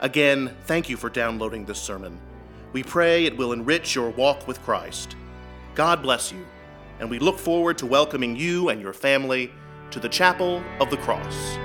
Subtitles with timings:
[0.00, 2.20] Again, thank you for downloading this sermon.
[2.72, 5.16] We pray it will enrich your walk with Christ.
[5.74, 6.44] God bless you,
[7.00, 9.50] and we look forward to welcoming you and your family
[9.90, 11.56] to the Chapel of the Cross.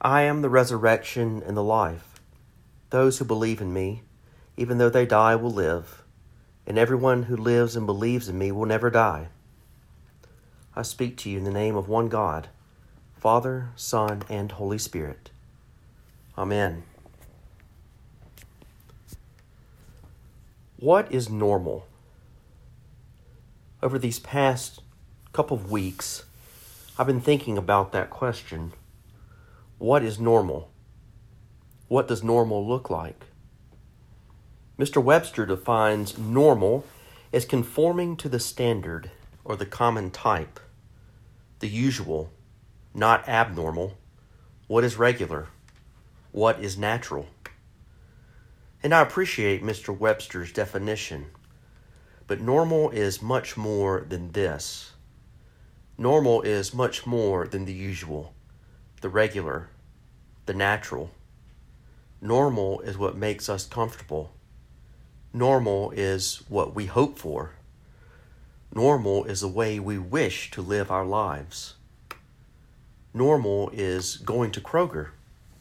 [0.00, 2.20] I am the resurrection and the life.
[2.90, 4.02] Those who believe in me,
[4.56, 6.02] even though they die, will live,
[6.66, 9.28] and everyone who lives and believes in me will never die.
[10.74, 12.48] I speak to you in the name of one God,
[13.16, 15.30] Father, Son, and Holy Spirit.
[16.36, 16.82] Amen.
[20.78, 21.86] What is normal?
[23.82, 24.82] Over these past
[25.32, 26.24] couple of weeks,
[26.98, 28.72] I've been thinking about that question.
[29.78, 30.70] What is normal?
[31.88, 33.24] What does normal look like?
[34.78, 35.02] Mr.
[35.02, 36.84] Webster defines normal
[37.32, 39.10] as conforming to the standard
[39.42, 40.60] or the common type,
[41.60, 42.30] the usual,
[42.92, 43.96] not abnormal,
[44.66, 45.48] what is regular,
[46.30, 47.26] what is natural.
[48.82, 49.96] And I appreciate Mr.
[49.96, 51.26] Webster's definition,
[52.26, 54.92] but normal is much more than this.
[55.96, 58.34] Normal is much more than the usual,
[59.00, 59.70] the regular,
[60.44, 61.12] the natural.
[62.20, 64.35] Normal is what makes us comfortable
[65.32, 67.52] Normal is what we hope for.
[68.74, 71.74] Normal is the way we wish to live our lives.
[73.14, 75.10] Normal is going to Kroger,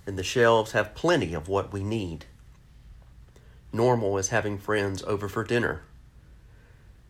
[0.06, 2.26] and the shelves have plenty of what we need.
[3.72, 5.84] Normal is having friends over for dinner.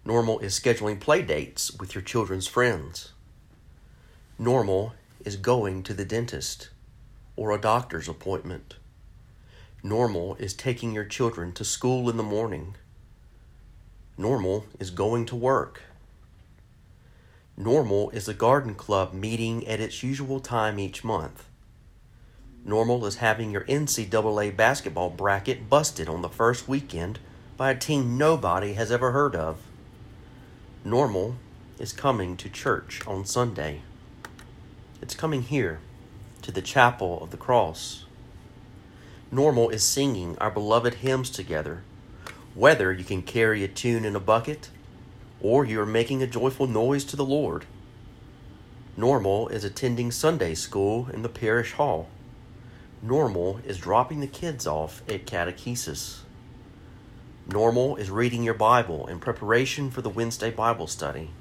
[0.03, 3.13] Normal is scheduling play dates with your children's friends.
[4.37, 4.93] Normal
[5.23, 6.69] is going to the dentist
[7.35, 8.75] or a doctor's appointment.
[9.85, 12.73] Normal is taking your children to school in the morning.
[14.17, 15.83] Normal is going to work.
[17.55, 21.45] Normal is a garden club meeting at its usual time each month.
[22.65, 27.19] Normal is having your NCAA basketball bracket busted on the first weekend
[27.55, 29.59] by a team nobody has ever heard of.
[30.83, 31.35] Normal
[31.77, 33.83] is coming to church on Sunday.
[34.99, 35.77] It's coming here
[36.41, 38.04] to the chapel of the cross
[39.35, 41.83] normal is singing our beloved hymns together,
[42.53, 44.69] whether you can carry a tune in a bucket
[45.41, 47.65] or you are making a joyful noise to the Lord.
[48.95, 52.07] Normal is attending Sunday school in the parish hall.
[53.01, 56.19] Normal is dropping the kids off at catechesis.
[57.45, 61.31] Normal is reading your Bible in preparation for the Wednesday Bible study.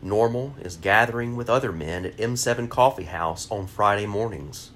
[0.00, 4.70] Normal is gathering with other men at M7 Coffee House on Friday mornings.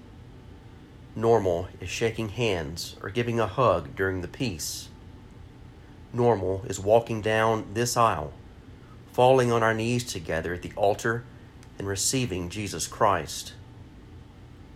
[1.18, 4.90] Normal is shaking hands or giving a hug during the peace.
[6.12, 8.34] Normal is walking down this aisle,
[9.12, 11.24] falling on our knees together at the altar
[11.78, 13.54] and receiving Jesus Christ.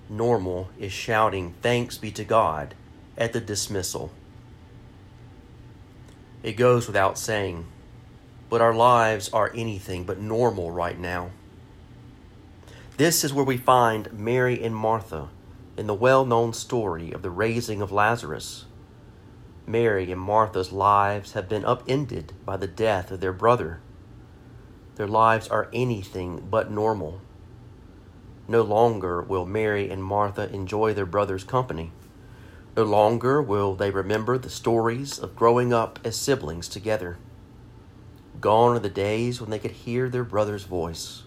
[0.09, 2.75] Normal is shouting thanks be to God
[3.19, 4.11] at the dismissal.
[6.43, 7.67] It goes without saying,
[8.49, 11.33] but our lives are anything but normal right now.
[12.97, 15.29] This is where we find Mary and Martha
[15.81, 18.67] in the well known story of the raising of Lazarus.
[19.67, 23.81] Mary and Martha's lives have been upended by the death of their brother.
[24.97, 27.23] Their lives are anything but normal.
[28.47, 31.93] No longer will Mary and Martha enjoy their brother's company.
[32.77, 37.17] No longer will they remember the stories of growing up as siblings together.
[38.39, 41.23] Gone are the days when they could hear their brother's voice.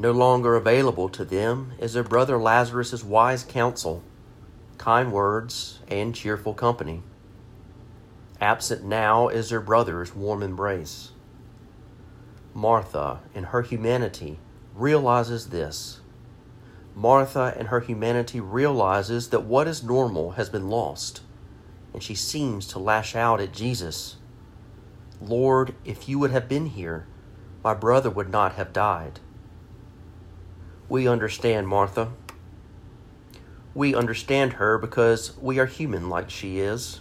[0.00, 4.04] No longer available to them is their brother Lazarus's wise counsel,
[4.78, 7.02] kind words, and cheerful company.
[8.40, 11.10] Absent now is their brother's warm embrace.
[12.54, 14.38] Martha, in her humanity,
[14.72, 15.98] realizes this.
[16.94, 21.22] Martha, in her humanity, realizes that what is normal has been lost,
[21.92, 24.16] and she seems to lash out at Jesus.
[25.20, 27.08] Lord, if you would have been here,
[27.64, 29.18] my brother would not have died.
[30.88, 32.12] We understand Martha.
[33.74, 37.00] We understand her because we are human like she is.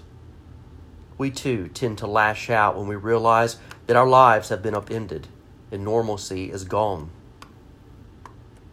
[1.18, 5.28] We too tend to lash out when we realize that our lives have been upended
[5.72, 7.12] and normalcy is gone.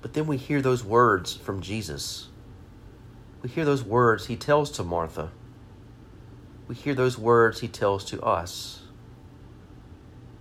[0.03, 2.29] But then we hear those words from Jesus.
[3.41, 5.31] We hear those words he tells to Martha.
[6.67, 8.83] We hear those words he tells to us.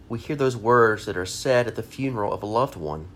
[0.10, 3.08] We hear those words that are said at the funeral of a loved one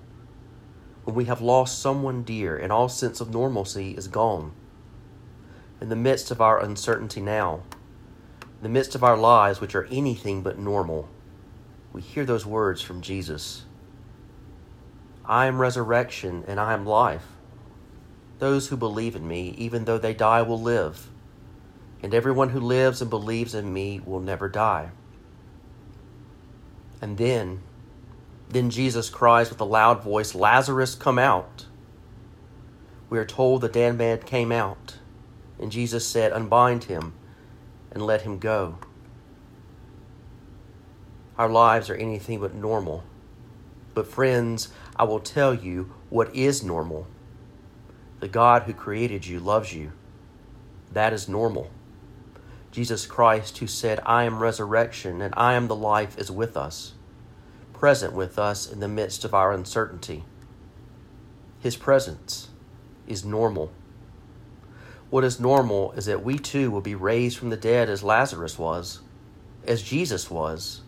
[1.08, 4.52] when we have lost someone dear and all sense of normalcy is gone.
[5.80, 7.62] In the midst of our uncertainty now,
[8.42, 11.08] in the midst of our lives, which are anything but normal,
[11.94, 13.64] we hear those words from Jesus
[15.24, 17.28] I am resurrection and I am life.
[18.40, 21.08] Those who believe in me, even though they die, will live,
[22.04, 24.90] and everyone who lives and believes in me will never die.
[27.02, 27.62] And then,
[28.50, 31.66] then Jesus cries with a loud voice, Lazarus, come out.
[33.10, 34.98] We are told the dead man came out,
[35.60, 37.14] and Jesus said, Unbind him
[37.92, 38.80] and let him go.
[41.38, 43.04] Our lives are anything but normal.
[43.94, 47.08] But, friends, I will tell you what is normal.
[48.20, 49.92] The God who created you loves you.
[50.92, 51.70] That is normal.
[52.72, 56.94] Jesus Christ, who said, I am resurrection and I am the life, is with us
[57.78, 60.24] present with us in the midst of our uncertainty.
[61.60, 62.50] His presence
[63.08, 63.72] is normal.
[65.12, 68.58] What is normal is that we too will be raised from the dead as Lazarus
[68.58, 69.02] was,
[69.64, 70.82] as Jesus was,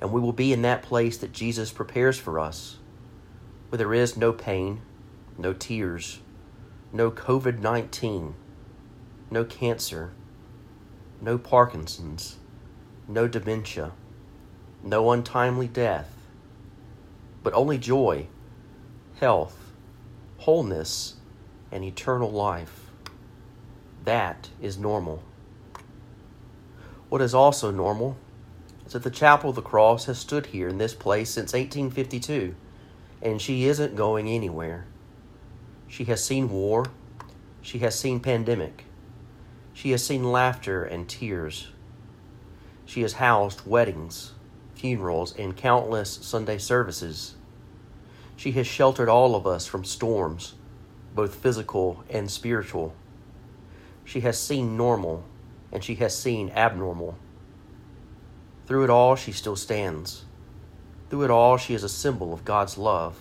[0.00, 2.78] and we will be in that place that Jesus prepares for us,
[3.68, 4.80] where there is no pain,
[5.36, 6.20] no tears,
[6.90, 8.34] no COVID 19,
[9.30, 10.12] no cancer,
[11.20, 12.36] no Parkinson's,
[13.06, 13.92] no dementia
[14.82, 16.10] no untimely death,
[17.42, 18.26] but only joy,
[19.20, 19.72] health,
[20.38, 21.16] wholeness,
[21.70, 22.90] and eternal life.
[24.04, 25.22] That is normal.
[27.08, 28.16] What is also normal
[28.86, 32.54] is that the Chapel of the Cross has stood here in this place since 1852,
[33.20, 34.86] and she isn't going anywhere.
[35.88, 36.86] She has seen war,
[37.60, 38.84] she has seen pandemic,
[39.72, 41.68] she has seen laughter and tears,
[42.84, 44.32] she has housed weddings
[44.78, 47.34] funerals, and countless Sunday services.
[48.36, 50.54] She has sheltered all of us from storms,
[51.14, 52.94] both physical and spiritual.
[54.04, 55.24] She has seen normal,
[55.72, 57.18] and she has seen abnormal.
[58.66, 60.24] Through it all, she still stands.
[61.10, 63.18] Through it all, she is a symbol of God's love.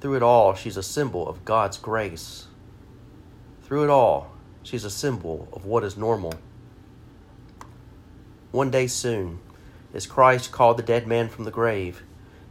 [0.00, 2.46] Through it all, she's a symbol of God's grace.
[3.62, 4.30] Through it all,
[4.62, 6.34] she's a symbol of what is normal.
[8.52, 9.40] One day soon,
[9.92, 12.02] as Christ called the dead man from the grave,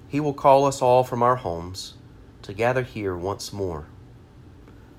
[0.07, 1.93] he will call us all from our homes
[2.41, 3.87] to gather here once more.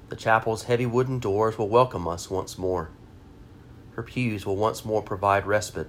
[0.08, 2.90] The chapel's heavy wooden doors will welcome us once more.
[3.92, 5.88] Her pews will once more provide respite.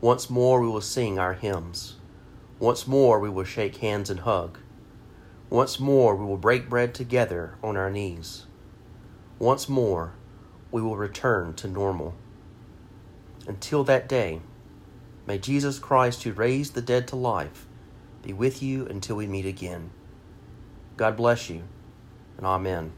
[0.00, 1.96] Once more we will sing our hymns.
[2.58, 4.58] Once more we will shake hands and hug.
[5.48, 8.46] Once more we will break bread together on our knees.
[9.38, 10.12] Once more
[10.70, 12.14] we will return to normal.
[13.46, 14.40] Until that day,
[15.26, 17.66] May Jesus Christ, who raised the dead to life,
[18.22, 19.90] be with you until we meet again.
[20.96, 21.62] God bless you,
[22.36, 22.92] and Amen.